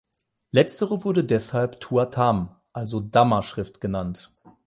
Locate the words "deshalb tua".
1.23-2.07